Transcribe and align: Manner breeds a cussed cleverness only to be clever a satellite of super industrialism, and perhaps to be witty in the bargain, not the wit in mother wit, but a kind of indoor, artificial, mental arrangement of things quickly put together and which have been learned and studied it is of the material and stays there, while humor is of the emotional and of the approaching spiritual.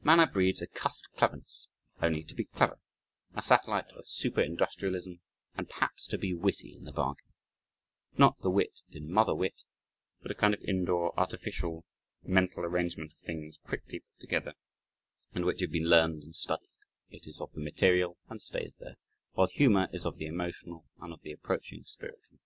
Manner 0.00 0.28
breeds 0.28 0.62
a 0.62 0.68
cussed 0.68 1.08
cleverness 1.16 1.66
only 2.00 2.22
to 2.22 2.36
be 2.36 2.44
clever 2.44 2.78
a 3.34 3.42
satellite 3.42 3.88
of 3.88 4.06
super 4.06 4.40
industrialism, 4.40 5.22
and 5.56 5.68
perhaps 5.68 6.06
to 6.06 6.16
be 6.16 6.32
witty 6.32 6.76
in 6.76 6.84
the 6.84 6.92
bargain, 6.92 7.26
not 8.16 8.40
the 8.42 8.50
wit 8.50 8.78
in 8.92 9.10
mother 9.10 9.34
wit, 9.34 9.64
but 10.20 10.30
a 10.30 10.36
kind 10.36 10.54
of 10.54 10.60
indoor, 10.62 11.12
artificial, 11.18 11.84
mental 12.22 12.62
arrangement 12.64 13.10
of 13.12 13.18
things 13.18 13.58
quickly 13.64 13.98
put 13.98 14.20
together 14.20 14.54
and 15.32 15.44
which 15.44 15.60
have 15.60 15.72
been 15.72 15.88
learned 15.90 16.22
and 16.22 16.36
studied 16.36 16.70
it 17.10 17.26
is 17.26 17.40
of 17.40 17.50
the 17.54 17.60
material 17.60 18.16
and 18.28 18.40
stays 18.40 18.76
there, 18.78 18.94
while 19.32 19.48
humor 19.48 19.88
is 19.92 20.06
of 20.06 20.16
the 20.16 20.26
emotional 20.26 20.86
and 21.00 21.12
of 21.12 21.22
the 21.22 21.32
approaching 21.32 21.82
spiritual. 21.84 22.38